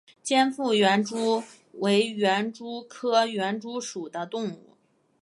[0.23, 1.43] 尖腹园蛛
[1.73, 4.75] 为园蛛科园蛛属的动物。